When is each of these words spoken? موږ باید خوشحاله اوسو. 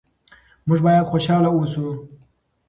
موږ 0.67 0.79
باید 0.85 1.09
خوشحاله 1.11 1.49
اوسو. 1.53 1.85